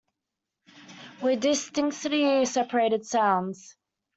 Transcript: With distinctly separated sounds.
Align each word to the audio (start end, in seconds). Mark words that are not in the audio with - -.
With 1.21 1.41
distinctly 1.41 2.43
separated 2.45 3.05
sounds. 3.05 3.77